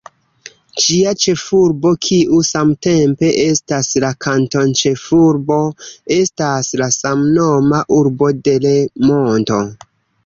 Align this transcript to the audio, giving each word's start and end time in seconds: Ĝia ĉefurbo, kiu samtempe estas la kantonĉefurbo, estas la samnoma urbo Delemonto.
Ĝia 0.83 1.11
ĉefurbo, 1.23 1.89
kiu 2.05 2.39
samtempe 2.47 3.29
estas 3.43 3.91
la 4.05 4.11
kantonĉefurbo, 4.27 5.61
estas 6.19 6.73
la 6.83 6.89
samnoma 6.99 7.85
urbo 8.01 8.33
Delemonto. 8.49 9.63